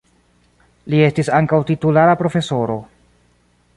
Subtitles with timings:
[0.93, 2.79] Li estis ankaŭ titulara profesoro.